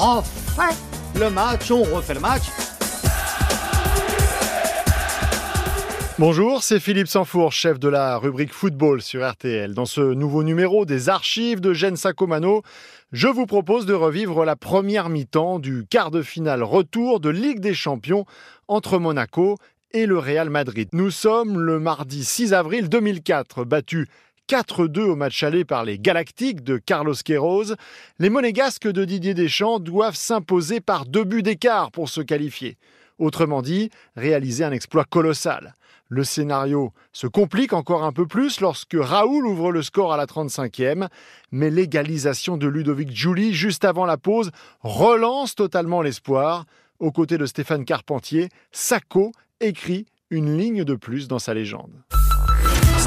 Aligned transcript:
refait 0.00 0.74
le 1.18 1.28
match, 1.28 1.70
on 1.70 1.82
refait 1.82 2.14
le 2.14 2.20
match. 2.20 2.44
Bonjour, 6.18 6.62
c'est 6.62 6.80
Philippe 6.80 7.06
Sanfour, 7.06 7.52
chef 7.52 7.78
de 7.78 7.88
la 7.88 8.16
rubrique 8.16 8.52
football 8.52 9.02
sur 9.02 9.28
RTL. 9.28 9.74
Dans 9.74 9.84
ce 9.84 10.00
nouveau 10.00 10.42
numéro 10.42 10.86
des 10.86 11.10
archives 11.10 11.60
de 11.60 11.74
Gen 11.74 11.96
Sacomano, 11.96 12.62
je 13.12 13.28
vous 13.28 13.44
propose 13.44 13.84
de 13.84 13.92
revivre 13.92 14.46
la 14.46 14.56
première 14.56 15.10
mi-temps 15.10 15.58
du 15.58 15.84
quart 15.88 16.10
de 16.10 16.22
finale 16.22 16.62
retour 16.62 17.20
de 17.20 17.28
Ligue 17.28 17.60
des 17.60 17.74
Champions 17.74 18.24
entre 18.68 18.98
Monaco 18.98 19.56
et 19.92 20.06
le 20.06 20.18
Real 20.18 20.48
Madrid. 20.48 20.88
Nous 20.92 21.10
sommes 21.10 21.58
le 21.58 21.78
mardi 21.78 22.24
6 22.24 22.54
avril 22.54 22.88
2004, 22.88 23.64
battu 23.64 24.08
4-2 24.50 25.02
au 25.02 25.14
match 25.14 25.44
aller 25.44 25.64
par 25.64 25.84
les 25.84 25.96
Galactiques 25.96 26.64
de 26.64 26.76
Carlos 26.76 27.14
Queiroz. 27.24 27.76
Les 28.18 28.30
Monégasques 28.30 28.88
de 28.88 29.04
Didier 29.04 29.32
Deschamps 29.32 29.78
doivent 29.78 30.16
s'imposer 30.16 30.80
par 30.80 31.06
deux 31.06 31.22
buts 31.22 31.44
d'écart 31.44 31.92
pour 31.92 32.08
se 32.08 32.20
qualifier. 32.20 32.76
Autrement 33.20 33.62
dit, 33.62 33.90
réaliser 34.16 34.64
un 34.64 34.72
exploit 34.72 35.04
colossal. 35.04 35.76
Le 36.08 36.24
scénario 36.24 36.92
se 37.12 37.28
complique 37.28 37.72
encore 37.72 38.02
un 38.02 38.10
peu 38.10 38.26
plus 38.26 38.60
lorsque 38.60 38.96
Raoul 38.98 39.46
ouvre 39.46 39.70
le 39.70 39.82
score 39.82 40.12
à 40.12 40.16
la 40.16 40.26
35e, 40.26 41.06
mais 41.52 41.70
l'égalisation 41.70 42.56
de 42.56 42.66
Ludovic 42.66 43.14
Julie 43.14 43.54
juste 43.54 43.84
avant 43.84 44.04
la 44.04 44.16
pause 44.16 44.50
relance 44.80 45.54
totalement 45.54 46.02
l'espoir. 46.02 46.64
Aux 46.98 47.12
côtés 47.12 47.38
de 47.38 47.46
Stéphane 47.46 47.84
Carpentier, 47.84 48.48
Sacco 48.72 49.30
écrit 49.60 50.06
une 50.28 50.58
ligne 50.58 50.82
de 50.82 50.96
plus 50.96 51.28
dans 51.28 51.38
sa 51.38 51.54
légende. 51.54 51.92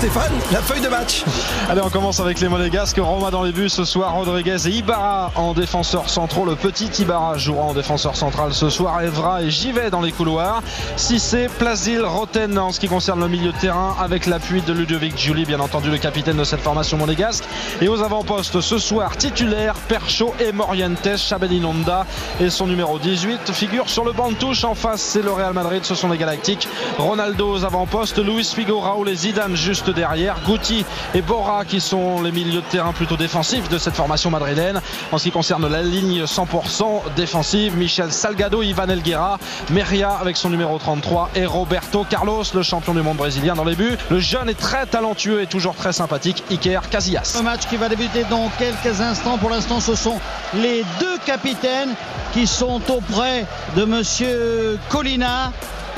Stéphane, 0.04 0.34
la 0.52 0.62
feuille 0.62 0.82
de 0.82 0.90
match. 0.90 1.24
Allez, 1.70 1.80
on 1.82 1.90
commence 1.90 2.20
avec 2.20 2.42
les 2.42 2.50
Monégasques. 2.50 3.00
Roma 3.00 3.32
dans 3.32 3.42
les 3.42 3.54
buts 3.54 3.70
ce 3.70 3.86
soir, 3.86 4.14
Rodriguez 4.14 4.68
et 4.68 4.72
Ibarra 4.72 5.32
en 5.36 5.54
défenseurs 5.54 6.10
centraux. 6.10 6.44
Le 6.44 6.58
petit 6.58 6.90
Ibarra 7.00 7.38
jouera 7.38 7.68
en 7.68 7.74
défenseur 7.74 8.18
central 8.18 8.54
ce 8.54 8.70
soir. 8.70 9.02
Evra 9.02 9.44
et 9.44 9.50
Givet 9.50 9.92
dans 9.92 10.02
les 10.02 10.12
couloirs. 10.12 10.62
Cissé, 10.98 11.48
Plazil, 11.58 12.02
Roten 12.02 12.60
en 12.60 12.74
ce 12.74 12.82
qui 12.82 12.90
concerne 12.90 13.22
le 13.22 13.30
milieu 13.30 13.54
de 13.54 13.58
terrain 13.58 13.96
avec 13.98 14.26
l'appui 14.26 14.62
de 14.62 14.74
Ludovic 14.74 15.18
Julie, 15.18 15.46
bien 15.46 15.62
entendu 15.62 15.90
le 15.90 15.98
capitaine 15.98 16.36
de 16.36 16.44
cette 16.44 16.60
formation 16.60 16.98
monégasque. 16.98 17.46
Et 17.80 17.88
aux 17.88 18.02
avant-postes 18.02 18.60
ce 18.60 18.80
soir, 18.80 19.16
titulaire, 19.16 19.76
Percho 19.88 20.34
et 20.42 20.52
Morientes, 20.52 21.16
Chabelinonda 21.16 22.06
et 22.42 22.50
son 22.50 22.68
numéro 22.68 23.00
18 23.00 23.54
figure 23.54 23.90
sur 23.90 24.04
le 24.04 24.12
banc 24.12 24.32
de 24.32 24.36
touche. 24.36 24.66
En 24.66 24.76
face, 24.76 25.00
c'est 25.00 25.22
le 25.22 25.32
Real 25.32 25.54
Madrid, 25.54 25.86
ce 25.86 25.96
sont 25.96 26.10
les 26.10 26.18
Galactiques. 26.18 26.68
Ronaldo 26.98 27.54
aux 27.54 27.64
avant-postes, 27.64 28.18
Luis 28.18 28.52
Figo, 28.54 28.82
Raoul 28.82 29.08
et 29.08 29.16
Zidane 29.16 29.56
juste 29.56 29.93
derrière. 29.94 30.36
Guti 30.46 30.86
et 31.14 31.22
Bora 31.22 31.66
qui 31.66 31.80
sont 31.80 32.22
les 32.22 32.32
milieux 32.32 32.62
de 32.62 32.66
terrain 32.70 32.94
plutôt 32.94 33.18
défensifs 33.18 33.70
de 33.70 33.78
cette 33.78 33.96
formation 33.96 34.30
madrilène. 34.30 34.82
En 35.12 35.18
ce 35.18 35.24
qui 35.24 35.32
concerne 35.32 35.68
la 35.68 35.82
ligne 35.82 36.24
100% 36.24 37.14
défensive, 37.16 37.78
Michel 37.78 38.12
Salgado, 38.12 38.62
Ivan 38.64 38.90
Elguera, 38.90 39.38
Meria 39.70 40.12
avec 40.12 40.38
son 40.38 40.50
numéro 40.50 40.78
33 40.78 41.30
et 41.36 41.46
Roberto 41.46 42.06
Carlos, 42.10 42.44
le 42.54 42.64
champion 42.64 42.94
du 42.94 43.02
monde 43.02 43.18
brésilien 43.18 43.56
dans 43.56 43.64
les 43.64 43.76
buts. 43.76 43.98
Le 44.10 44.20
jeune 44.20 44.50
est 44.50 44.60
très 44.60 44.86
talentueux 44.86 45.42
et 45.42 45.48
toujours 45.48 45.76
très 45.76 45.94
sympathique, 45.94 46.44
Iker 46.52 46.90
Casillas. 46.90 47.36
Un 47.40 47.44
match 47.44 47.68
qui 47.70 47.78
va 47.78 47.90
débuter 47.90 48.24
dans 48.30 48.50
quelques 48.58 49.02
instants. 49.02 49.38
Pour 49.38 49.50
l'instant, 49.50 49.80
ce 49.80 49.96
sont 49.96 50.20
les 50.56 50.84
deux 51.00 51.18
capitaines 51.26 51.94
qui 52.34 52.48
sont 52.48 52.82
auprès 52.90 53.46
de 53.76 53.86
monsieur 53.86 54.80
Colina. 54.90 55.52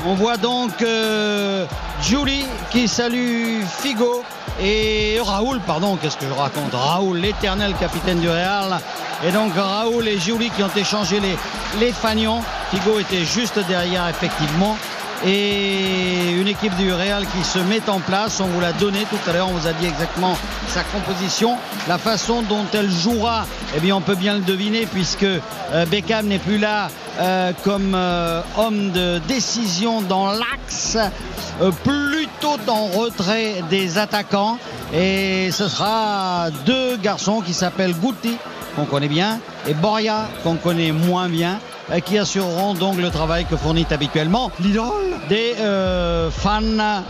On 0.04 0.14
voit 0.14 0.36
donc 0.36 0.82
euh, 0.82 1.66
Julie 2.02 2.44
qui 2.70 2.86
salue 2.86 3.62
Figo 3.64 4.22
et 4.60 5.18
Raoul, 5.22 5.60
pardon, 5.66 5.96
qu'est-ce 5.96 6.16
que 6.16 6.26
je 6.26 6.32
raconte? 6.32 6.72
Raoul, 6.72 7.18
l'éternel 7.18 7.74
capitaine 7.74 8.20
du 8.20 8.28
Real. 8.28 8.78
Et 9.26 9.32
donc 9.32 9.52
Raoul 9.56 10.06
et 10.06 10.18
Julie 10.18 10.50
qui 10.50 10.62
ont 10.62 10.70
échangé 10.76 11.20
les, 11.20 11.36
les 11.80 11.92
fagnons. 11.92 12.42
Figo 12.70 12.98
était 12.98 13.24
juste 13.24 13.58
derrière, 13.68 14.08
effectivement 14.08 14.76
et 15.24 16.32
une 16.32 16.48
équipe 16.48 16.76
du 16.76 16.92
Real 16.92 17.24
qui 17.26 17.44
se 17.44 17.58
met 17.58 17.88
en 17.88 18.00
place. 18.00 18.40
On 18.40 18.46
vous 18.46 18.60
l'a 18.60 18.72
donné 18.72 19.00
tout 19.10 19.30
à 19.30 19.32
l'heure, 19.32 19.48
on 19.48 19.54
vous 19.54 19.66
a 19.66 19.72
dit 19.72 19.86
exactement 19.86 20.36
sa 20.68 20.82
composition, 20.82 21.56
la 21.88 21.98
façon 21.98 22.42
dont 22.42 22.64
elle 22.72 22.90
jouera. 22.90 23.46
Eh 23.76 23.80
bien, 23.80 23.96
on 23.96 24.00
peut 24.00 24.14
bien 24.14 24.34
le 24.34 24.40
deviner 24.40 24.86
puisque 24.86 25.24
euh, 25.24 25.86
Beckham 25.86 26.26
n'est 26.26 26.38
plus 26.38 26.58
là 26.58 26.88
euh, 27.18 27.52
comme 27.64 27.94
euh, 27.94 28.42
homme 28.58 28.90
de 28.92 29.18
décision 29.26 30.02
dans 30.02 30.32
l'axe, 30.32 30.98
plutôt 31.82 32.58
en 32.68 32.86
retrait 32.86 33.62
des 33.70 33.98
attaquants. 33.98 34.58
Et 34.94 35.50
ce 35.50 35.68
sera 35.68 36.48
deux 36.64 36.96
garçons 36.96 37.40
qui 37.40 37.54
s'appellent 37.54 37.94
Guti, 37.94 38.36
qu'on 38.76 38.84
connaît 38.84 39.08
bien, 39.08 39.40
et 39.66 39.74
Boria, 39.74 40.28
qu'on 40.44 40.56
connaît 40.56 40.92
moins 40.92 41.28
bien 41.28 41.58
qui 42.04 42.18
assureront 42.18 42.74
donc 42.74 42.96
le 42.96 43.10
travail 43.10 43.44
que 43.44 43.56
fournit 43.56 43.86
habituellement 43.90 44.50
l'idole. 44.60 44.90
des 45.28 45.54
euh, 45.60 46.30
fans 46.30 46.62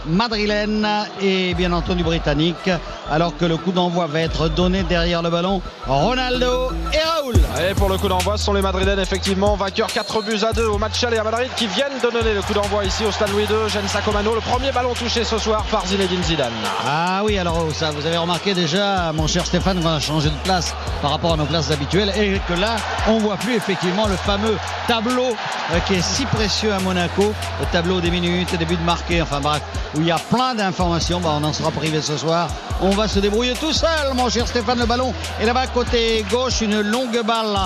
madrilènes 0.06 0.86
et 1.20 1.54
bien 1.54 1.72
entendu 1.72 2.02
britanniques 2.04 2.70
alors 3.10 3.36
que 3.36 3.44
le 3.44 3.56
coup 3.56 3.72
d'envoi 3.72 4.06
va 4.06 4.20
être 4.20 4.48
donné 4.48 4.82
derrière 4.82 5.22
le 5.22 5.30
ballon. 5.30 5.62
Ronaldo 5.86 6.70
et 6.92 6.98
Raoul. 6.98 7.36
Et 7.68 7.74
pour 7.74 7.88
le 7.88 7.96
coup 7.96 8.08
d'envoi 8.08 8.36
ce 8.36 8.44
sont 8.44 8.52
les 8.52 8.60
madrilènes 8.62 8.98
effectivement 8.98 9.56
vainqueurs 9.56 9.92
4 9.92 10.22
buts 10.22 10.44
à 10.46 10.52
2 10.52 10.66
au 10.66 10.78
match 10.78 11.02
aller 11.04 11.18
à 11.18 11.24
Madrid 11.24 11.48
qui 11.56 11.66
viennent 11.68 11.98
de 12.02 12.10
donner 12.10 12.34
le 12.34 12.42
coup 12.42 12.52
d'envoi 12.52 12.84
ici 12.84 13.04
au 13.04 13.10
Stade 13.12 13.30
Louis 13.30 13.44
II 13.44 13.68
Jeanne 13.68 13.88
Sacomano 13.88 14.34
le 14.34 14.40
premier 14.40 14.72
ballon 14.72 14.92
touché 14.94 15.24
ce 15.24 15.38
soir 15.38 15.64
par 15.70 15.86
Zinedine 15.86 16.22
Zidane. 16.22 16.52
Ah 16.86 17.22
oui 17.24 17.38
alors 17.38 17.66
ça 17.72 17.90
vous 17.92 18.04
avez 18.06 18.18
remarqué 18.18 18.52
déjà 18.54 19.12
mon 19.12 19.26
cher 19.26 19.46
Stéphane 19.46 19.80
qu'on 19.80 19.88
a 19.88 20.00
changé 20.00 20.28
de 20.28 20.36
place 20.44 20.74
par 21.00 21.12
rapport 21.12 21.32
à 21.32 21.36
nos 21.36 21.46
places 21.46 21.70
habituelles 21.70 22.12
et 22.18 22.40
que 22.46 22.58
là 22.58 22.76
on 23.08 23.18
voit 23.18 23.36
plus 23.36 23.54
effectivement 23.54 24.06
le 24.06 24.16
fameux 24.16 24.56
tableau 24.86 25.28
euh, 25.72 25.80
qui 25.86 25.94
est 25.94 26.02
si 26.02 26.24
précieux 26.26 26.72
à 26.72 26.78
Monaco, 26.80 27.32
le 27.60 27.66
tableau 27.72 28.00
des 28.00 28.10
minutes, 28.10 28.56
des 28.56 28.64
buts 28.64 28.78
marqués, 28.84 29.20
enfin 29.22 29.40
bref, 29.40 29.62
où 29.94 30.00
il 30.00 30.06
y 30.06 30.10
a 30.10 30.18
plein 30.18 30.54
d'informations, 30.54 31.20
bah, 31.20 31.30
on 31.40 31.44
en 31.44 31.52
sera 31.52 31.70
privé 31.70 32.00
ce 32.00 32.16
soir. 32.16 32.48
On 32.80 32.90
va 32.90 33.08
se 33.08 33.18
débrouiller 33.18 33.54
tout 33.54 33.72
seul, 33.72 34.14
mon 34.14 34.28
cher 34.28 34.46
Stéphane, 34.46 34.78
le 34.78 34.86
ballon. 34.86 35.12
Et 35.40 35.46
là-bas, 35.46 35.66
côté 35.68 36.24
gauche, 36.30 36.60
une 36.60 36.80
longue 36.80 37.20
balle 37.24 37.56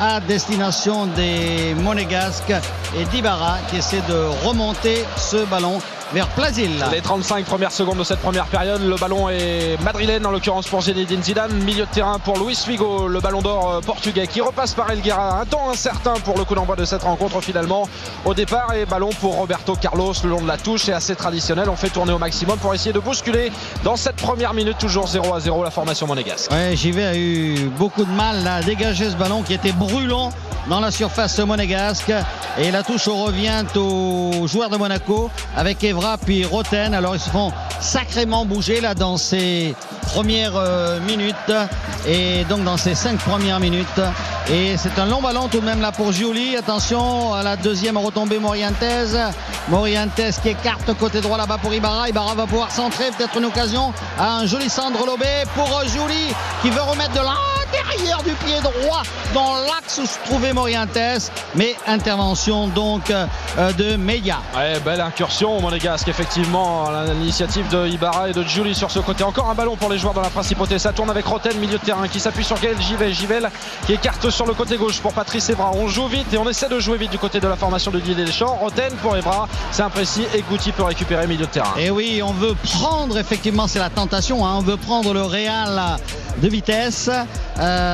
à 0.00 0.20
destination 0.20 1.06
des 1.06 1.74
Monégasques 1.74 2.52
et 2.96 3.04
Dibara 3.06 3.58
qui 3.70 3.76
essaie 3.76 4.02
de 4.08 4.46
remonter 4.46 5.04
ce 5.16 5.44
ballon 5.46 5.80
vers 6.12 6.28
Plazil. 6.28 6.84
Les 6.92 7.00
35 7.00 7.44
premières 7.44 7.72
secondes 7.72 7.98
de 7.98 8.04
cette 8.04 8.20
première 8.20 8.46
période, 8.46 8.82
le 8.82 8.96
ballon 8.96 9.28
est 9.28 9.80
madrilène 9.82 10.24
en 10.26 10.30
l'occurrence 10.30 10.66
pour 10.66 10.82
Zinedine 10.82 11.22
Zidane, 11.22 11.52
milieu 11.64 11.84
de 11.84 11.90
terrain 11.90 12.18
pour 12.18 12.38
Luis 12.38 12.56
Figo, 12.56 13.08
le 13.08 13.20
ballon 13.20 13.42
d'or 13.42 13.70
euh, 13.70 13.80
portugais 13.80 14.26
qui 14.26 14.40
repasse 14.40 14.74
par 14.74 14.90
Elguera, 14.90 15.40
un 15.40 15.44
temps 15.44 15.70
incertain 15.70 16.14
pour 16.24 16.38
le 16.38 16.44
coup 16.44 16.54
d'envoi 16.54 16.76
de 16.76 16.84
cette 16.84 17.02
rencontre 17.02 17.40
finalement 17.40 17.88
au 18.24 18.34
départ 18.34 18.72
et 18.74 18.86
ballon 18.86 19.10
pour 19.20 19.36
Roberto 19.36 19.74
Carlos 19.74 20.12
le 20.22 20.30
long 20.30 20.42
de 20.42 20.48
la 20.48 20.56
touche 20.56 20.88
et 20.88 20.92
assez 20.92 21.16
traditionnel, 21.16 21.68
on 21.68 21.76
fait 21.76 21.90
tourner 21.90 22.12
au 22.12 22.18
maximum 22.18 22.58
pour 22.58 22.74
essayer 22.74 22.92
de 22.92 23.00
bousculer 23.00 23.50
dans 23.84 23.96
cette 23.96 24.16
première 24.16 24.54
minute 24.54 24.78
toujours 24.78 25.08
0 25.08 25.34
à 25.34 25.40
0 25.40 25.64
la 25.64 25.70
formation 25.70 26.06
monégasque. 26.06 26.50
Ouais, 26.52 26.76
JV 26.76 27.04
a 27.04 27.16
eu 27.16 27.70
beaucoup 27.78 28.04
de 28.04 28.12
mal 28.12 28.46
à 28.46 28.62
dégager 28.62 29.10
ce 29.10 29.16
ballon 29.16 29.42
qui 29.42 29.54
était 29.54 29.72
brûlant 29.72 30.30
dans 30.68 30.80
la 30.80 30.90
surface 30.90 31.38
monégasque 31.38 32.12
et 32.58 32.70
la 32.70 32.82
touche 32.82 33.08
revient 33.08 33.64
aux 33.76 34.46
joueurs 34.46 34.70
de 34.70 34.76
Monaco 34.76 35.30
avec 35.56 35.84
Puis 36.24 36.44
Roten. 36.44 36.94
Alors 36.94 37.14
ils 37.14 37.20
se 37.20 37.30
font 37.30 37.52
sacrément 37.80 38.44
bouger 38.44 38.80
là 38.80 38.94
dans 38.94 39.16
ces 39.16 39.74
premières 40.02 40.56
euh, 40.56 41.00
minutes 41.00 41.52
et 42.06 42.44
donc 42.44 42.64
dans 42.64 42.76
ces 42.76 42.94
cinq 42.94 43.18
premières 43.18 43.60
minutes. 43.60 44.00
Et 44.50 44.76
c'est 44.76 44.98
un 44.98 45.06
long 45.06 45.20
ballon 45.20 45.48
tout 45.48 45.60
de 45.60 45.64
même 45.64 45.80
là 45.80 45.92
pour 45.92 46.12
Giuli. 46.12 46.56
Attention 46.56 47.34
à 47.34 47.42
la 47.42 47.56
deuxième 47.56 47.96
retombée 47.96 48.38
Morientes. 48.38 48.74
Morientes 49.68 50.20
qui 50.42 50.48
écarte 50.50 50.92
côté 50.98 51.20
droit 51.20 51.38
là-bas 51.38 51.58
pour 51.58 51.74
Ibarra. 51.74 52.08
Ibarra 52.08 52.34
va 52.34 52.46
pouvoir 52.46 52.70
centrer, 52.70 53.10
peut-être 53.16 53.36
une 53.38 53.46
occasion 53.46 53.92
à 54.18 54.38
un 54.38 54.46
joli 54.46 54.68
Sandro 54.68 55.06
Lobé 55.06 55.44
pour 55.54 55.82
Giuli 55.86 56.32
qui 56.62 56.70
veut 56.70 56.82
remettre 56.82 57.12
de 57.12 57.20
du 58.24 58.32
pied 58.44 58.60
droit 58.60 59.02
dans 59.34 59.54
l'axe 59.54 59.98
où 60.02 60.06
se 60.06 60.18
trouvait 60.24 60.52
Morientes. 60.52 60.98
Mais 61.54 61.76
intervention 61.86 62.68
donc 62.68 63.10
euh, 63.10 63.26
de 63.72 63.96
Media. 63.96 64.38
Ouais, 64.56 64.78
belle 64.80 65.00
incursion 65.00 65.60
monégasque 65.60 66.08
effectivement 66.08 66.90
l'initiative 67.06 67.68
de 67.68 67.86
Ibarra 67.86 68.28
et 68.28 68.32
de 68.32 68.42
Giuli 68.42 68.74
sur 68.74 68.90
ce 68.90 68.98
côté. 68.98 69.24
Encore 69.24 69.48
un 69.50 69.54
ballon 69.54 69.76
pour 69.76 69.90
les 69.90 69.98
joueurs 69.98 70.14
dans 70.14 70.20
la 70.20 70.30
principauté. 70.30 70.78
Ça 70.78 70.92
tourne 70.92 71.10
avec 71.10 71.26
Roten, 71.26 71.56
milieu 71.58 71.78
de 71.78 71.84
terrain, 71.84 72.08
qui 72.08 72.20
s'appuie 72.20 72.44
sur 72.44 72.58
Gaël 72.60 72.76
Givel. 72.80 73.12
Givel 73.12 73.50
qui 73.86 73.92
écarte 73.92 74.30
sur 74.30 74.46
le 74.46 74.54
côté 74.54 74.76
gauche 74.76 75.00
pour 75.00 75.12
Patrice 75.12 75.48
Evra. 75.50 75.70
On 75.74 75.88
joue 75.88 76.08
vite 76.08 76.32
et 76.32 76.38
on 76.38 76.48
essaie 76.48 76.68
de 76.68 76.78
jouer 76.80 76.98
vite 76.98 77.10
du 77.10 77.18
côté 77.18 77.40
de 77.40 77.48
la 77.48 77.56
formation 77.56 77.90
de 77.90 78.00
Didier 78.00 78.24
Deschamps. 78.24 78.56
Roten 78.60 78.92
pour 79.02 79.16
Evra, 79.16 79.48
c'est 79.70 79.82
imprécis 79.82 80.26
et 80.34 80.42
Goutti 80.42 80.72
peut 80.72 80.84
récupérer 80.84 81.26
milieu 81.26 81.46
de 81.46 81.50
terrain. 81.50 81.74
Et 81.78 81.90
oui, 81.90 82.22
on 82.22 82.32
veut 82.32 82.54
prendre, 82.54 83.18
effectivement, 83.18 83.66
c'est 83.66 83.78
la 83.78 83.90
tentation, 83.90 84.46
hein, 84.46 84.56
on 84.56 84.62
veut 84.62 84.76
prendre 84.76 85.12
le 85.12 85.22
Real 85.22 85.98
de 86.42 86.48
vitesse 86.48 87.10
euh, 87.58 87.85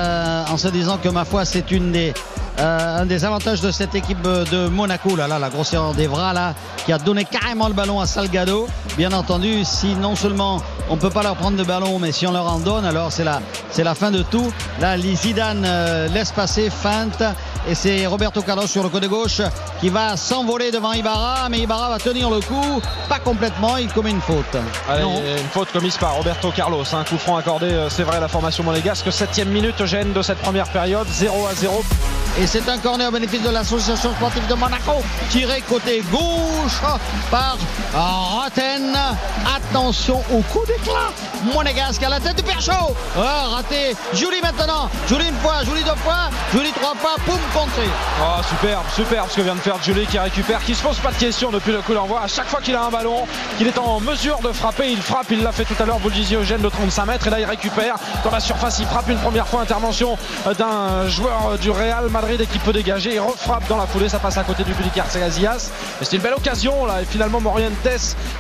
en 0.49 0.57
se 0.57 0.69
disant 0.69 0.99
que 0.99 1.09
ma 1.09 1.25
foi, 1.25 1.45
c'est 1.45 1.71
une 1.71 1.93
des 1.93 2.13
euh, 2.59 3.01
un 3.01 3.07
des 3.07 3.25
avantages 3.25 3.61
de 3.61 3.71
cette 3.71 3.95
équipe 3.95 4.23
de 4.23 4.69
Monaco, 4.69 5.17
là, 5.17 5.27
là, 5.27 5.39
la 5.39 5.49
grosseur 5.49 5.95
d'Evra, 5.95 6.33
là, 6.33 6.55
qui 6.85 6.93
a 6.93 6.99
donné 6.99 7.25
carrément 7.25 7.69
le 7.69 7.75
ballon 7.75 8.01
à 8.01 8.07
Salgado. 8.07 8.67
Bien 8.97 9.13
entendu, 9.13 9.65
si 9.65 9.95
non 9.95 10.17
seulement 10.17 10.61
on 10.91 10.97
ne 10.97 11.01
peut 11.01 11.11
pas 11.11 11.23
leur 11.23 11.37
prendre 11.37 11.57
de 11.57 11.65
ballon, 11.65 11.99
mais 11.99 12.13
si 12.13 12.27
on 12.27 12.33
leur 12.33 12.47
en 12.53 12.59
donne, 12.59 12.85
alors 12.85 13.13
c'est 13.13 13.25
la, 13.25 13.41
c'est 13.71 13.85
la 13.85 13.95
fin 13.95 14.11
de 14.11 14.23
tout. 14.23 14.53
Là, 14.81 14.99
Zidane 14.99 15.65
euh, 15.65 16.09
laisse 16.09 16.33
passer, 16.33 16.71
feinte, 16.71 17.23
et 17.69 17.75
c'est 17.75 18.07
Roberto 18.07 18.43
Carlos 18.43 18.67
sur 18.67 18.83
le 18.83 18.89
côté 18.89 19.09
gauche 19.09 19.41
qui 19.81 19.89
va 19.89 20.17
s'envoler 20.17 20.71
devant 20.71 20.93
Ibarra, 20.93 21.49
mais 21.49 21.61
Ibarra 21.61 21.89
va 21.89 21.99
tenir 21.99 22.29
le 22.29 22.41
coup, 22.41 22.83
pas 23.09 23.19
complètement, 23.19 23.77
il 23.77 23.89
commet 23.93 24.11
une 24.11 24.21
faute. 24.21 24.57
Allez, 24.89 25.05
une 25.05 25.49
faute 25.49 25.71
commise 25.73 25.97
par 25.97 26.15
Roberto 26.15 26.51
Carlos, 26.55 26.85
un 26.93 27.05
coup 27.05 27.19
franc 27.19 27.37
accordé, 27.37 27.67
euh, 27.67 27.89
c'est 27.89 28.03
vrai, 28.03 28.17
à 28.17 28.21
la 28.21 28.29
formation 28.29 28.65
monégasque, 28.65 29.11
septième 29.13 29.49
minute, 29.49 29.85
gêne 29.87 30.13
de 30.13 30.23
cette 30.23 30.39
première 30.39 30.69
période, 30.69 31.07
0 31.09 31.47
à 31.47 31.55
0. 31.55 31.83
Et 32.41 32.42
c'est 32.47 32.69
un 32.69 32.79
corner 32.79 33.09
au 33.09 33.13
bénéfice 33.13 33.43
de 33.43 33.51
l'association 33.51 34.13
sportive 34.13 34.47
de 34.47 34.55
Monaco, 34.55 35.03
tiré 35.31 35.63
côté 35.69 36.03
gauche 36.11 36.81
par 37.31 37.57
Roten. 37.95 38.97
Attention 39.57 40.23
au 40.33 40.41
coup 40.43 40.65
d'éclat. 40.67 41.13
Monégasque 41.55 42.03
à 42.03 42.09
la 42.09 42.21
tête 42.21 42.37
du 42.37 42.43
Perchaud. 42.43 42.95
Oh, 43.17 43.21
raté. 43.21 43.97
Julie 44.13 44.41
maintenant. 44.43 44.89
Julie 45.09 45.29
une 45.29 45.37
fois, 45.37 45.65
Julie 45.65 45.83
deux 45.83 45.95
fois, 45.97 46.31
Julie 46.53 46.73
trois 46.73 46.95
fois. 46.95 47.17
Poum, 47.27 47.39
contré. 47.53 47.89
Oh, 48.21 48.43
superbe, 48.49 48.85
superbe 48.95 49.29
ce 49.31 49.37
que 49.37 49.43
vient 49.43 49.55
de 49.55 49.61
faire 49.61 49.83
Julie 49.83 50.07
qui 50.07 50.19
récupère, 50.19 50.65
qui 50.65 50.75
se 50.75 50.83
pose 50.83 50.99
pas 50.99 51.11
de 51.11 51.17
questions 51.17 51.51
depuis 51.51 51.73
le 51.73 51.83
coup 51.83 51.95
d'envoi. 51.95 52.23
À 52.23 52.29
chaque 52.29 52.47
fois 52.47 52.61
qu'il 52.61 52.75
a 52.75 52.85
un 52.85 52.91
ballon, 52.91 53.27
qu'il 53.59 53.67
est 53.67 53.79
en 53.79 54.01
mesure 54.01 54.39
de 54.39 54.53
frapper, 54.53 54.91
il 54.91 55.03
frappe. 55.03 55.31
Il 55.31 55.43
l'a 55.43 55.53
fait 55.53 55.65
tout 55.65 55.81
à 55.81 55.85
l'heure, 55.85 55.99
vous 55.99 56.09
le 56.09 56.15
disiez, 56.15 56.37
Eugène, 56.37 56.61
de 56.61 56.69
35 56.69 57.07
mètres. 57.07 57.27
Et 57.27 57.31
là, 57.31 57.41
il 57.41 57.47
récupère 57.47 57.97
dans 58.25 58.31
la 58.31 58.41
surface. 58.41 58.79
Il 58.79 58.87
frappe 58.87 59.09
une 59.09 59.19
première 59.19 59.47
fois. 59.47 59.63
Intervention 59.63 60.17
d'un 60.59 61.09
joueur 61.09 61.59
du 61.61 61.71
Real 61.71 62.09
Madrid 62.09 62.32
et 62.41 62.47
qui 62.47 62.59
peut 62.59 62.73
dégager. 62.73 63.15
Il 63.15 63.21
refrappe 63.21 63.69
dans 63.69 63.77
la 63.77 63.87
foulée. 63.87 64.09
Ça 64.09 64.19
passe 64.19 64.39
à 64.39 64.45
côté 64.45 64.65
du 64.65 64.73
public 64.73 64.93
Casillas. 64.95 65.71
Mais 66.01 66.07
c'est 66.07 66.17
une 66.17 66.23
belle 66.23 66.35
occasion 66.35 66.87
là. 66.87 67.03
Et 67.03 67.05
finalement, 67.05 67.41
Morientes, 67.41 67.73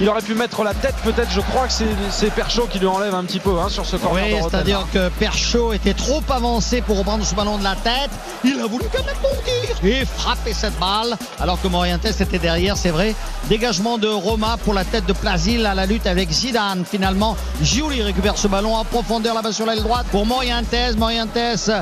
il 0.01 0.09
aurait 0.09 0.23
pu 0.23 0.35
mettre 0.35 0.63
la 0.65 0.75
tête 0.75 0.95
peut-être. 1.05 1.31
Je 1.31 1.41
crois 1.41 1.67
que 1.67 1.73
c'est 2.11 2.31
Perchaud 2.31 2.67
qui 2.67 2.79
lui 2.79 2.87
enlève 2.87 3.15
un 3.15 3.25
petit 3.25 3.41
peu 3.41 3.59
hein, 3.59 3.69
sur 3.69 3.87
ce 3.87 3.97
corner. 3.97 4.25
Oui, 4.25 4.43
c'est-à-dire 4.51 4.87
que 4.93 5.09
Perchaud 5.11 5.73
était 5.73 5.95
trop 5.95 6.23
avancé 6.29 6.81
pour 6.81 6.99
reprendre 6.99 7.25
ce 7.25 7.35
ballon 7.35 7.59
de 7.59 7.65
la 7.65 7.77
tête. 7.77 8.11
Il 8.45 8.61
a 8.61 8.67
voulu 8.67 8.85
quand 8.93 9.05
même 9.05 9.17
bondir 9.23 9.77
et 9.85 10.05
frapper 10.05 10.53
cette 10.53 10.79
balle. 10.79 11.17
Alors 11.41 11.61
que 11.61 11.69
Morientes 11.69 12.05
était 12.05 12.39
derrière, 12.39 12.77
c'est 12.77 12.91
vrai. 12.91 13.15
Dégagement 13.49 13.99
de 13.99 14.09
Roma 14.09 14.57
pour 14.65 14.75
la 14.75 14.85
tête 14.85 15.07
de 15.07 15.13
Plasil 15.13 15.67
à 15.67 15.75
la 15.75 15.87
lutte 15.87 16.07
avec 16.07 16.31
Zidane. 16.31 16.85
Finalement, 16.89 17.37
Giuli 17.61 18.03
récupère 18.03 18.39
ce 18.39 18.49
ballon 18.49 18.77
en 18.77 18.85
profondeur 18.85 19.35
là-bas 19.35 19.53
sur 19.53 19.67
l'aile 19.67 19.83
droite 19.83 20.07
pour 20.11 20.27
Morientes. 20.27 20.75
Morientes 20.97 21.39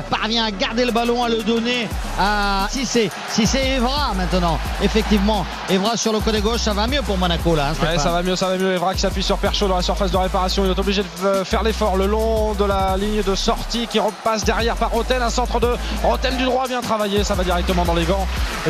parvient 0.09 0.45
à 0.45 0.51
garder 0.51 0.85
le 0.85 0.91
ballon, 0.91 1.23
à 1.23 1.29
le 1.29 1.43
donner 1.43 1.87
à 2.19 2.67
Cissé. 2.69 3.09
Cissé 3.29 3.59
Evra 3.77 4.13
maintenant. 4.15 4.59
Effectivement, 4.81 5.45
Evra 5.69 5.97
sur 5.97 6.13
le 6.13 6.19
côté 6.19 6.41
gauche, 6.41 6.61
ça 6.61 6.73
va 6.73 6.87
mieux 6.87 7.01
pour 7.01 7.17
Monaco 7.17 7.55
là. 7.55 7.69
Hein, 7.69 7.97
ça 7.97 8.11
va 8.11 8.23
mieux, 8.23 8.35
ça 8.35 8.47
va 8.47 8.57
mieux. 8.57 8.73
Evra 8.73 8.93
qui 8.93 9.01
s'appuie 9.01 9.23
sur 9.23 9.37
Perchaud 9.37 9.67
dans 9.67 9.75
la 9.75 9.81
surface 9.81 10.11
de 10.11 10.17
réparation. 10.17 10.65
Il 10.65 10.71
est 10.71 10.79
obligé 10.79 11.03
de 11.03 11.43
faire 11.43 11.63
l'effort 11.63 11.97
le 11.97 12.05
long 12.05 12.53
de 12.53 12.65
la 12.65 12.95
ligne 12.97 13.23
de 13.23 13.35
sortie 13.35 13.87
qui 13.87 13.99
repasse 13.99 14.43
derrière 14.43 14.75
par 14.75 14.91
Roten. 14.91 15.21
Un 15.21 15.29
centre 15.29 15.59
de 15.59 15.75
Roten 16.03 16.37
du 16.37 16.43
droit 16.43 16.67
bien 16.67 16.81
travaillé. 16.81 17.23
Ça 17.23 17.35
va 17.35 17.43
directement 17.43 17.85
dans 17.85 17.93
les 17.93 18.05
gants 18.05 18.27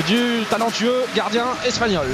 du 0.08 0.44
talentueux 0.50 1.06
gardien 1.16 1.46
espagnol. 1.66 2.08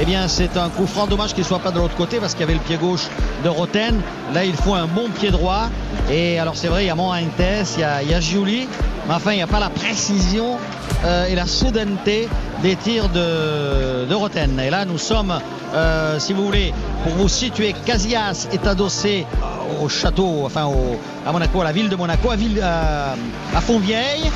Eh 0.00 0.04
bien, 0.04 0.28
c'est 0.28 0.56
un 0.56 0.68
coup 0.68 0.86
franc. 0.86 1.06
Dommage 1.06 1.34
qu'il 1.34 1.42
ne 1.42 1.48
soit 1.48 1.58
pas 1.58 1.70
de 1.70 1.78
l'autre 1.78 1.96
côté 1.96 2.18
parce 2.18 2.32
qu'il 2.32 2.40
y 2.40 2.44
avait 2.44 2.54
le 2.54 2.60
pied 2.60 2.76
gauche 2.76 3.06
de 3.44 3.48
Roten. 3.48 4.00
Là, 4.34 4.44
il 4.44 4.54
faut 4.54 4.74
un 4.74 4.86
bon 4.86 5.08
pied 5.08 5.30
droit. 5.30 5.68
Et 6.10 6.38
alors, 6.38 6.56
c'est 6.56 6.68
vrai, 6.68 6.84
il 6.84 6.86
y 6.88 6.90
a 6.90 6.94
Montes, 6.94 7.16
il 7.38 7.80
y 7.80 7.84
a, 7.84 8.02
il 8.02 8.10
y 8.10 8.14
a 8.14 8.20
Giuli. 8.20 8.68
Mais 9.08 9.14
enfin, 9.14 9.32
il 9.32 9.36
n'y 9.36 9.42
a 9.42 9.46
pas 9.46 9.60
la 9.60 9.70
précision 9.70 10.55
euh, 11.04 11.26
et 11.26 11.34
la 11.34 11.46
soudaineté 11.46 12.28
des 12.62 12.76
tirs 12.76 13.08
de, 13.08 14.06
de 14.06 14.14
Roten. 14.14 14.58
Et 14.60 14.70
là, 14.70 14.84
nous 14.84 14.98
sommes, 14.98 15.38
euh, 15.74 16.18
si 16.18 16.32
vous 16.32 16.44
voulez, 16.44 16.72
pour 17.04 17.12
vous 17.14 17.28
situer, 17.28 17.74
Casillas 17.84 18.48
est 18.52 18.66
adossé 18.66 19.26
au 19.82 19.88
château, 19.88 20.42
enfin 20.44 20.70
à 21.26 21.32
Monaco, 21.32 21.60
à 21.60 21.64
la 21.64 21.72
ville 21.72 21.88
de 21.88 21.96
Monaco, 21.96 22.30
à, 22.30 22.36
ville, 22.36 22.60
euh, 22.62 23.14
à 23.54 23.60
Fontvieille. 23.60 24.30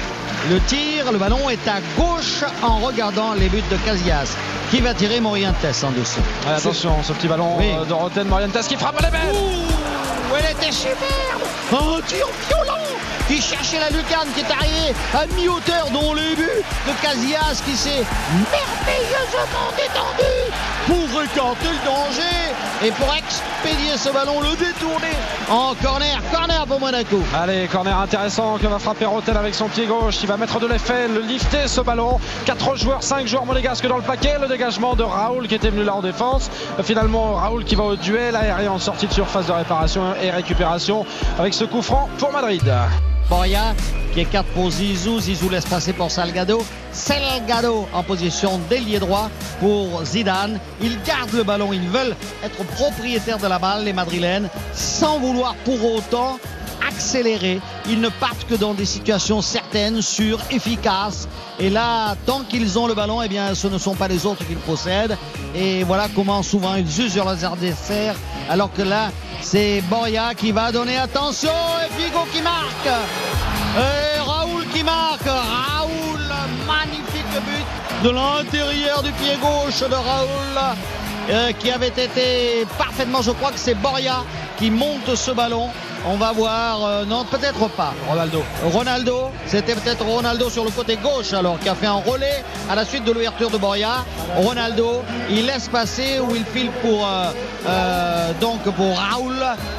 Le 0.51 0.59
tir, 0.61 1.13
le 1.13 1.19
ballon 1.19 1.51
est 1.51 1.69
à 1.69 1.81
gauche 1.99 2.45
en 2.63 2.79
regardant 2.79 3.35
les 3.35 3.49
buts 3.49 3.63
de 3.71 3.77
Casillas. 3.85 4.37
Qui 4.71 4.81
va 4.81 4.95
tirer 4.95 5.21
Morientes 5.21 5.57
en 5.83 5.91
dessous? 5.91 6.21
Attention, 6.49 7.03
ce 7.03 7.13
petit 7.13 7.27
ballon 7.27 7.57
de 7.59 7.93
Roten, 7.93 8.29
Morientes 8.29 8.67
qui 8.69 8.77
frappe 8.77 9.01
les 9.03 9.11
belles 9.11 9.35
Elle 10.39 10.57
était 10.57 10.73
superbe 10.73 11.43
Un 11.73 12.01
tir 12.07 12.27
violent 12.49 12.90
qui 13.31 13.41
cherchait 13.41 13.79
la 13.79 13.91
lucarne, 13.91 14.29
qui 14.35 14.41
est 14.41 14.51
arrivé 14.51 14.93
à 15.15 15.25
mi-hauteur, 15.37 15.89
dont 15.93 16.15
le 16.15 16.35
but 16.35 16.65
de 16.87 16.93
Casillas 17.01 17.63
qui 17.65 17.77
s'est 17.77 18.05
merveilleusement 18.51 19.71
détendu 19.77 20.51
pour 20.89 21.23
écarter 21.23 21.69
le 21.69 21.87
danger 21.87 22.85
et 22.85 22.91
pour 22.91 23.07
expédier 23.15 23.97
ce 23.97 24.09
ballon, 24.11 24.41
le 24.41 24.57
détourner 24.57 25.15
en 25.49 25.75
corner. 25.77 26.21
Corner 26.33 26.67
pour 26.67 26.81
Monaco. 26.81 27.23
Allez, 27.41 27.69
corner 27.69 27.97
intéressant 28.01 28.59
que 28.59 28.67
va 28.67 28.81
frapper 28.81 29.05
Rotel 29.05 29.37
avec 29.37 29.55
son 29.55 29.69
pied 29.69 29.87
gauche. 29.87 30.17
Il 30.23 30.27
va 30.27 30.37
mettre 30.37 30.59
de 30.59 30.67
l'effet, 30.67 31.07
le 31.07 31.21
lifter 31.21 31.69
ce 31.69 31.83
ballon. 31.83 32.19
4 32.47 32.77
joueurs, 32.77 33.03
5 33.05 33.29
joueurs 33.29 33.47
monégasques 33.47 33.87
dans 33.87 33.99
le 33.99 34.03
paquet. 34.03 34.39
Le 34.41 34.49
dégagement 34.49 34.97
de 34.97 35.05
Raoul 35.05 35.47
qui 35.47 35.55
était 35.55 35.71
venu 35.71 35.85
là 35.85 35.95
en 35.95 36.03
défense. 36.03 36.51
Finalement, 36.83 37.35
Raoul 37.35 37.65
qui 37.65 37.77
va 37.77 37.85
au 37.85 37.97
duel 37.97 38.35
aérien 38.35 38.73
en 38.73 38.79
sortie 38.81 39.07
de 39.07 39.13
surface 39.13 39.47
de 39.47 39.53
réparation 39.53 40.15
et 40.21 40.31
récupération 40.31 41.07
avec 41.39 41.55
ce 41.55 41.65
coup 41.65 41.83
franc 41.83 42.09
pour 42.19 42.33
Madrid. 42.33 42.65
Boria 43.31 43.75
qui 44.13 44.21
écarte 44.21 44.49
pour 44.49 44.71
Zizou. 44.71 45.21
Zizou 45.21 45.49
laisse 45.49 45.65
passer 45.65 45.93
pour 45.93 46.11
Salgado. 46.11 46.63
Salgado 46.93 47.89
en 47.95 48.03
position 48.03 48.61
d'ailier 48.69 48.99
droit 48.99 49.31
pour 49.61 50.05
Zidane. 50.05 50.59
Ils 50.83 51.01
gardent 51.03 51.33
le 51.33 51.45
ballon. 51.45 51.73
Ils 51.73 51.89
veulent 51.89 52.17
être 52.45 52.65
propriétaires 52.75 53.39
de 53.39 53.47
la 53.47 53.61
balle, 53.61 53.85
les 53.85 53.93
Madrilènes, 53.93 54.49
sans 54.75 55.21
vouloir 55.21 55.55
pour 55.65 55.95
autant 55.95 56.39
accélérer. 56.87 57.61
Ils 57.89 58.01
ne 58.01 58.09
partent 58.09 58.47
que 58.49 58.57
dans 58.57 58.75
des 58.75 58.85
situations 58.85 59.43
certaines, 59.43 60.03
sûres, 60.03 60.41
efficaces. 60.51 61.29
Et 61.61 61.71
là, 61.71 62.17
tant 62.27 62.41
qu'ils 62.41 62.79
ont 62.79 62.89
le 62.89 62.95
ballon, 62.95 63.23
eh 63.23 63.29
bien, 63.29 63.55
ce 63.55 63.69
ne 63.69 63.79
sont 63.79 63.95
pas 63.95 64.09
les 64.09 64.27
autres 64.27 64.45
qu'ils 64.45 64.57
possèdent. 64.57 65.17
Et 65.55 65.85
voilà 65.85 66.09
comment 66.17 66.43
souvent 66.43 66.75
ils 66.75 67.01
usent 67.01 67.17
leurs 67.17 67.45
adversaires. 67.45 68.17
Alors 68.49 68.73
que 68.73 68.83
là, 68.83 69.11
c'est 69.43 69.81
Boria 69.83 70.35
qui 70.35 70.53
va 70.53 70.73
donner 70.73 70.97
attention 70.97 71.51
et 71.85 72.01
Figo 72.01 72.21
qui 72.33 72.43
marque. 72.43 72.89
Et 73.77 74.21
Raoul 74.21 74.67
qui 74.73 74.83
marque. 74.83 75.25
Raoul, 75.25 76.21
magnifique 76.67 77.25
but 77.47 78.05
de 78.05 78.11
l'intérieur 78.11 79.03
du 79.03 79.13
pied 79.13 79.37
gauche 79.41 79.81
de 79.81 79.95
Raoul. 79.95 80.77
Euh, 81.31 81.53
qui 81.53 81.71
avait 81.71 81.89
été 81.89 82.67
parfaitement, 82.77 83.23
je 83.23 83.31
crois 83.31 83.53
que 83.53 83.59
c'est 83.59 83.75
Boria 83.75 84.25
qui 84.59 84.71
monte 84.71 85.15
ce 85.15 85.31
ballon. 85.31 85.69
On 86.07 86.17
va 86.17 86.33
voir, 86.33 86.85
euh, 86.85 87.05
non 87.05 87.25
peut-être 87.25 87.69
pas. 87.69 87.93
Ronaldo. 88.09 88.43
Ronaldo, 88.65 89.31
c'était 89.47 89.75
peut-être 89.75 90.05
Ronaldo 90.05 90.49
sur 90.49 90.65
le 90.65 90.71
côté 90.71 90.97
gauche 90.97 91.33
alors 91.35 91.59
qui 91.59 91.69
a 91.69 91.75
fait 91.75 91.87
un 91.87 92.01
relais 92.01 92.43
à 92.71 92.75
la 92.75 92.85
suite 92.85 93.05
de 93.05 93.13
l'ouverture 93.13 93.51
de 93.51 93.59
Boria. 93.59 94.05
Ronaldo, 94.37 95.03
il 95.29 95.45
laisse 95.45 95.69
passer 95.69 96.19
ou 96.19 96.35
il 96.35 96.45
file 96.45 96.71
pour 96.83 97.07
euh, 97.07 98.33
donc 98.41 98.63
pour 98.63 98.99
Raoul 98.99 99.37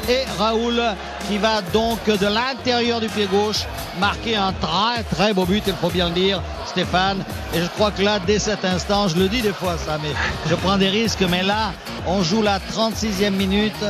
et 0.08 0.24
Raoul 0.38 0.80
qui 1.28 1.38
va 1.38 1.60
donc 1.72 2.04
de 2.04 2.26
l'intérieur 2.26 3.00
du 3.00 3.08
pied 3.08 3.26
gauche 3.26 3.64
marquer 3.98 4.36
un 4.36 4.52
très 4.52 5.02
très 5.02 5.34
beau 5.34 5.44
but, 5.44 5.64
il 5.66 5.74
faut 5.74 5.90
bien 5.90 6.08
le 6.08 6.14
dire. 6.14 6.40
Stéphane. 6.66 7.22
Et 7.54 7.60
je 7.60 7.66
crois 7.66 7.90
que 7.90 8.02
là, 8.02 8.18
dès 8.18 8.38
cet 8.38 8.64
instant, 8.64 9.08
je 9.08 9.16
le 9.16 9.28
dis 9.28 9.42
des 9.42 9.52
fois 9.52 9.76
ça, 9.76 9.98
mais 10.02 10.12
je 10.48 10.54
prends 10.54 10.78
des 10.78 10.88
risques. 10.88 11.24
Mais 11.28 11.42
là, 11.42 11.72
on 12.06 12.22
joue 12.22 12.40
la 12.40 12.58
36e 12.58 13.30
minute 13.30 13.84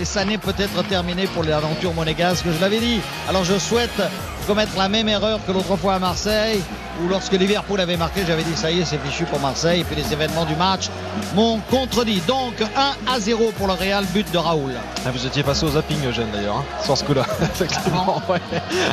et 0.00 0.04
ça 0.04 0.24
n'est 0.24 0.38
peut-être 0.38 0.82
terminé 0.86 1.26
pour 1.26 1.42
l'aventure 1.76 1.94
monégasque, 1.94 2.46
je 2.50 2.60
l'avais 2.60 2.80
dit. 2.80 3.00
Alors 3.28 3.44
je 3.44 3.58
souhaite 3.58 4.00
commettre 4.46 4.76
la 4.78 4.88
même 4.88 5.08
erreur 5.08 5.40
que 5.46 5.52
l'autre 5.52 5.76
fois 5.76 5.94
à 5.94 5.98
Marseille, 5.98 6.62
où 7.02 7.08
lorsque 7.08 7.32
Liverpool 7.32 7.80
avait 7.80 7.96
marqué, 7.96 8.22
j'avais 8.26 8.44
dit 8.44 8.56
ça 8.56 8.70
y 8.70 8.80
est, 8.80 8.84
c'est 8.84 8.98
fichu 8.98 9.24
pour 9.24 9.40
Marseille. 9.40 9.80
Et 9.80 9.84
puis 9.84 9.96
les 9.96 10.12
événements 10.12 10.44
du 10.44 10.54
match 10.54 10.88
m'ont 11.34 11.60
contredit. 11.70 12.22
Donc 12.26 12.54
1 12.60 13.12
à 13.12 13.20
0 13.20 13.52
pour 13.56 13.66
le 13.66 13.72
Real, 13.74 14.04
but 14.06 14.30
de 14.32 14.38
Raoul. 14.38 14.72
Ah, 15.04 15.10
vous 15.10 15.26
étiez 15.26 15.42
passé 15.42 15.66
au 15.66 15.70
zapping, 15.70 15.98
Eugène 16.06 16.28
d'ailleurs, 16.32 16.56
hein, 16.56 16.84
sur 16.84 16.96
ce 16.96 17.04
coup-là. 17.04 17.26
Effectivement. 17.42 18.22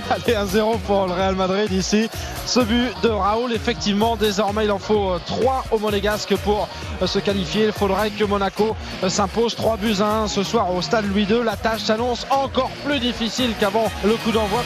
Allez, 0.09 0.35
1-0 0.35 0.79
pour 0.79 1.07
le 1.07 1.13
Real 1.13 1.35
Madrid 1.35 1.71
ici. 1.71 2.09
Ce 2.45 2.59
but 2.59 2.91
de 3.03 3.09
Raoul, 3.09 3.53
effectivement, 3.53 4.15
désormais 4.15 4.65
il 4.65 4.71
en 4.71 4.79
faut 4.79 5.17
3 5.25 5.65
euh, 5.71 5.75
au 5.75 5.79
Monégasque 5.79 6.35
pour 6.37 6.67
euh, 7.01 7.07
se 7.07 7.19
qualifier. 7.19 7.65
Il 7.65 7.71
faudrait 7.71 8.09
que 8.09 8.23
Monaco 8.23 8.75
euh, 9.03 9.09
s'impose 9.09 9.55
3 9.55 9.77
buts 9.77 9.95
à 10.01 10.23
1 10.23 10.27
ce 10.27 10.43
soir 10.43 10.73
au 10.73 10.81
stade 10.81 11.05
Louis 11.05 11.23
II. 11.23 11.43
La 11.43 11.55
tâche 11.55 11.81
s'annonce 11.81 12.25
encore 12.29 12.71
plus 12.85 12.99
difficile 12.99 13.51
qu'avant 13.59 13.91
le 14.03 14.15
coup 14.15 14.31
d'envoi. 14.31 14.63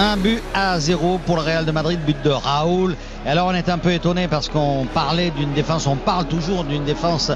Un 0.00 0.16
but 0.16 0.42
à 0.54 0.80
zéro 0.80 1.20
pour 1.26 1.36
le 1.36 1.42
Real 1.42 1.66
de 1.66 1.72
Madrid, 1.72 2.00
but 2.06 2.16
de 2.22 2.30
Raoul. 2.30 2.96
Et 3.26 3.28
alors 3.28 3.48
on 3.48 3.52
est 3.52 3.68
un 3.68 3.76
peu 3.76 3.92
étonné 3.92 4.28
parce 4.28 4.48
qu'on 4.48 4.86
parlait 4.94 5.30
d'une 5.30 5.52
défense, 5.52 5.86
on 5.86 5.96
parle 5.96 6.24
toujours 6.24 6.64
d'une 6.64 6.84
défense 6.84 7.30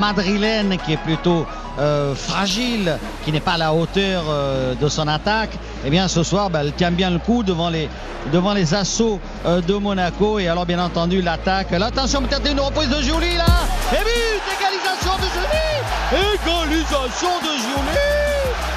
madrilène 0.00 0.78
qui 0.84 0.94
est 0.94 0.96
plutôt 0.96 1.46
euh, 1.78 2.16
fragile, 2.16 2.98
qui 3.24 3.30
n'est 3.30 3.38
pas 3.38 3.52
à 3.52 3.58
la 3.58 3.72
hauteur 3.72 4.24
euh, 4.28 4.74
de 4.74 4.88
son 4.88 5.06
attaque. 5.06 5.52
Eh 5.86 5.90
bien 5.90 6.08
ce 6.08 6.24
soir, 6.24 6.50
bah, 6.50 6.62
elle 6.62 6.72
tient 6.72 6.90
bien 6.90 7.10
le 7.10 7.20
coup 7.20 7.44
devant 7.44 7.70
les, 7.70 7.88
devant 8.32 8.52
les 8.52 8.74
assauts 8.74 9.20
euh, 9.46 9.60
de 9.60 9.74
Monaco. 9.74 10.40
Et 10.40 10.48
alors 10.48 10.66
bien 10.66 10.82
entendu 10.82 11.22
l'attaque. 11.22 11.72
Attention 11.72 12.22
peut-être 12.22 12.50
une 12.50 12.58
reprise 12.58 12.88
de 12.88 13.00
Julie 13.00 13.36
là. 13.36 13.46
Et 13.92 14.02
but, 14.02 14.42
égalisation 14.58 15.14
de 15.18 15.28
Julie. 15.36 16.34
Égalisation 16.34 17.38
de 17.42 17.52
Julie. 17.62 18.26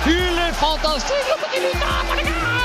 Il 0.05 0.37
est 0.47 0.53
fantastique 0.53 1.25
le 1.27 1.41
petit 1.41 2.60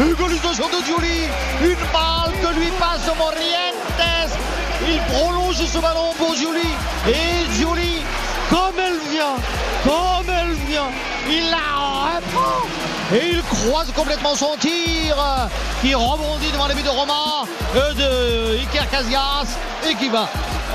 Égalisation 0.00 0.68
de 0.68 0.84
Julie. 0.84 1.26
Une 1.60 1.74
balle 1.92 2.32
que 2.40 2.58
lui 2.58 2.70
passe 2.78 3.06
Morientes. 3.16 3.74
Il 4.86 5.00
prolonge 5.12 5.56
ce 5.56 5.78
ballon 5.78 6.12
pour 6.16 6.34
Julie. 6.36 6.74
Et 7.08 7.50
Julie, 7.52 8.02
comme 8.48 8.78
elle 8.78 8.98
vient, 9.10 9.36
comme 9.82 10.32
elle 10.32 10.54
vient, 10.68 10.90
il 11.28 11.50
la 11.50 12.16
reprend. 12.16 12.64
Et 13.12 13.30
il 13.32 13.42
croise 13.42 13.90
complètement 13.92 14.36
son 14.36 14.56
tir 14.60 15.16
qui 15.82 15.94
rebondit 15.94 16.52
devant 16.52 16.68
les 16.68 16.74
buts 16.74 16.82
de 16.82 16.88
Romain, 16.88 17.44
de 17.74 18.58
Iker 18.58 18.88
Casillas 18.90 19.58
et 19.90 19.94
qui 19.96 20.08
va 20.08 20.28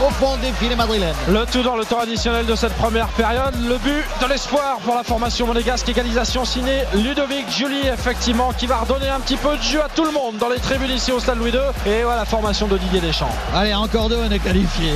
au 0.06 0.10
fond 0.12 0.38
des 0.38 0.52
filets 0.54 0.76
madrilènes. 0.76 1.16
Le 1.30 1.46
tout 1.46 1.64
dans 1.64 1.76
le 1.76 1.86
temps 1.86 2.00
additionnel 2.00 2.46
de 2.46 2.56
cette 2.56 2.74
première 2.74 3.08
période. 3.10 3.54
Le 3.68 3.78
but 3.78 4.04
de 4.22 4.28
l'espoir 4.28 4.78
pour 4.84 4.96
la 4.96 5.04
formation 5.04 5.48
monégasque. 5.48 5.88
Égalisation 5.88 6.46
signée 6.46 6.84
Ludovic 6.94 7.50
Julie, 7.50 7.88
effectivement, 7.88 8.52
qui 8.54 8.66
va 8.66 8.78
redonner 8.78 9.10
un 9.10 9.20
petit 9.20 9.38
peu 9.38 9.56
de 9.56 9.62
jeu 9.62 9.82
à 9.82 9.90
tout 9.90 10.04
le 10.04 10.12
monde 10.12 10.38
dans 10.38 10.50
les 10.50 10.60
tribunes 10.60 10.92
ici 10.92 11.12
au 11.12 11.20
Stade 11.20 11.38
Louis 11.38 11.52
II. 11.52 11.60
Et 11.86 12.04
voilà 12.04 12.20
la 12.20 12.26
formation 12.26 12.68
de 12.68 12.78
Didier 12.78 13.02
Deschamps. 13.02 13.30
Allez, 13.56 13.74
encore 13.74 14.10
deux, 14.10 14.20
on 14.28 14.32
est 14.32 14.40
qualifié. 14.40 14.92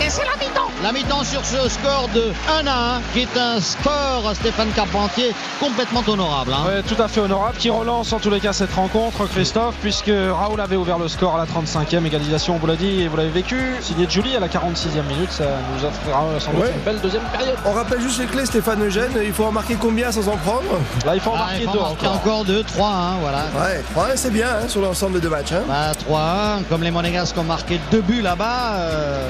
Et 0.00 0.08
c'est 0.08 0.24
la 0.24 0.36
mi-temps. 0.36 0.61
La 0.82 0.90
mi-temps 0.90 1.22
sur 1.22 1.44
ce 1.44 1.68
score 1.68 2.08
de 2.12 2.32
1 2.60 2.66
à 2.66 2.96
1, 2.96 3.00
qui 3.12 3.20
est 3.20 3.36
un 3.36 3.60
score, 3.60 4.32
Stéphane 4.34 4.70
Carpentier, 4.74 5.32
complètement 5.60 6.02
honorable. 6.08 6.52
Hein. 6.52 6.64
Oui, 6.66 6.82
tout 6.82 7.00
à 7.00 7.06
fait 7.06 7.20
honorable, 7.20 7.56
qui 7.56 7.70
relance 7.70 8.12
en 8.12 8.18
tous 8.18 8.30
les 8.30 8.40
cas 8.40 8.52
cette 8.52 8.72
rencontre, 8.74 9.28
Christophe, 9.28 9.76
puisque 9.80 10.10
Raoul 10.10 10.60
avait 10.60 10.74
ouvert 10.74 10.98
le 10.98 11.06
score 11.06 11.36
à 11.36 11.38
la 11.38 11.44
35e, 11.44 12.04
égalisation, 12.04 12.56
on 12.56 12.58
vous 12.58 12.66
l'a 12.66 12.74
dit 12.74 13.02
et 13.02 13.06
vous 13.06 13.16
l'avez 13.16 13.28
vécu. 13.28 13.76
Signé 13.80 14.06
de 14.06 14.10
Julie 14.10 14.34
à 14.34 14.40
la 14.40 14.48
46e 14.48 15.04
minute, 15.08 15.30
ça 15.30 15.44
nous 15.72 15.84
offrira 15.84 16.24
sans 16.40 16.52
doute 16.52 16.64
une 16.74 16.82
belle 16.82 17.00
deuxième 17.00 17.22
période. 17.32 17.56
On 17.64 17.74
rappelle 17.74 18.00
juste 18.00 18.18
les 18.18 18.26
clés, 18.26 18.44
Stéphane 18.44 18.82
Eugène, 18.82 19.12
il 19.24 19.32
faut 19.32 19.44
en 19.44 19.52
marquer 19.52 19.76
combien 19.80 20.10
sans 20.10 20.28
en 20.28 20.36
prendre 20.36 20.80
Là, 21.06 21.14
il 21.14 21.20
faut 21.20 21.30
en 21.30 21.36
ah, 21.36 21.46
marquer 21.46 21.66
deux 21.66 21.78
encore. 21.78 22.12
encore 22.12 22.44
deux, 22.44 22.64
3 22.64 22.88
1 22.88 23.14
voilà. 23.20 23.44
Ouais, 23.54 23.84
3 23.92 24.16
c'est 24.16 24.32
bien 24.32 24.48
hein, 24.48 24.68
sur 24.68 24.80
l'ensemble 24.80 25.14
des 25.14 25.20
deux 25.20 25.30
matchs. 25.30 25.52
Hein. 25.52 25.62
Bah, 25.68 25.92
3 26.06 26.58
comme 26.68 26.82
les 26.82 26.90
Monégasques 26.90 27.38
ont 27.38 27.44
marqué 27.44 27.78
deux 27.92 28.00
buts 28.00 28.20
là-bas, 28.20 28.72
euh, 28.78 29.28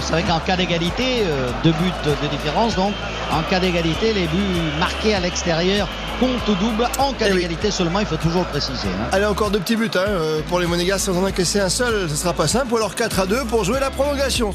vous 0.00 0.06
savez 0.06 0.22
qu'en 0.22 0.38
cas 0.38 0.56
d'égalité, 0.56 0.85
euh, 1.00 1.50
deux 1.62 1.72
buts 1.72 1.92
de 2.04 2.28
différence. 2.28 2.76
Donc, 2.76 2.92
en 3.32 3.42
cas 3.42 3.60
d'égalité, 3.60 4.12
les 4.12 4.26
buts 4.26 4.60
marqués 4.78 5.14
à 5.14 5.20
l'extérieur 5.20 5.88
comptent 6.20 6.48
au 6.48 6.54
double. 6.54 6.88
En 6.98 7.12
cas 7.12 7.26
eh 7.28 7.34
d'égalité 7.34 7.70
seulement, 7.70 8.00
il 8.00 8.06
faut 8.06 8.16
toujours 8.16 8.42
le 8.42 8.48
préciser. 8.48 8.88
Hein. 8.88 9.08
Allez, 9.12 9.26
encore 9.26 9.50
deux 9.50 9.60
petits 9.60 9.76
buts 9.76 9.90
hein, 9.94 10.04
euh, 10.06 10.40
pour 10.48 10.60
les 10.60 10.66
Monégas. 10.66 10.98
Sans 10.98 11.16
en 11.16 11.26
encaisser 11.26 11.60
un 11.60 11.68
seul, 11.68 12.08
ce 12.08 12.16
sera 12.16 12.32
pas 12.32 12.48
simple. 12.48 12.72
Ou 12.72 12.76
alors 12.76 12.94
4 12.94 13.20
à 13.20 13.26
2 13.26 13.44
pour 13.44 13.64
jouer 13.64 13.80
la 13.80 13.90
prolongation. 13.90 14.52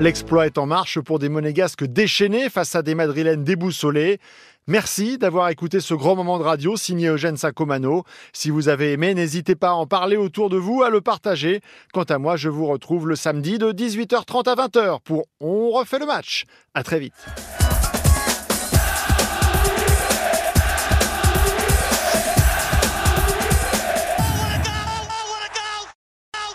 L'exploit 0.00 0.46
est 0.46 0.58
en 0.58 0.66
marche 0.66 1.00
pour 1.00 1.18
des 1.18 1.28
monégasques 1.28 1.84
déchaînés 1.84 2.50
face 2.50 2.76
à 2.76 2.82
des 2.82 2.94
madrilènes 2.94 3.42
déboussolés. 3.42 4.20
Merci 4.68 5.16
d'avoir 5.16 5.48
écouté 5.48 5.80
ce 5.80 5.94
grand 5.94 6.14
moment 6.14 6.38
de 6.38 6.42
radio 6.42 6.76
signé 6.76 7.08
Eugène 7.08 7.38
Sacomano. 7.38 8.04
Si 8.34 8.50
vous 8.50 8.68
avez 8.68 8.92
aimé, 8.92 9.14
n'hésitez 9.14 9.54
pas 9.54 9.70
à 9.70 9.72
en 9.72 9.86
parler 9.86 10.18
autour 10.18 10.50
de 10.50 10.58
vous, 10.58 10.82
à 10.82 10.90
le 10.90 11.00
partager. 11.00 11.62
Quant 11.94 12.02
à 12.02 12.18
moi, 12.18 12.36
je 12.36 12.50
vous 12.50 12.66
retrouve 12.66 13.08
le 13.08 13.16
samedi 13.16 13.56
de 13.56 13.72
18h30 13.72 14.46
à 14.46 14.66
20h 14.66 15.00
pour 15.00 15.24
On 15.40 15.70
refait 15.70 15.98
le 15.98 16.04
match. 16.04 16.44
À 16.74 16.82
très 16.82 17.00
vite. 17.00 17.14